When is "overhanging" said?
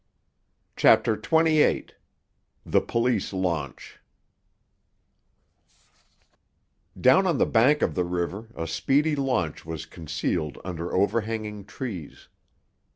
10.91-11.65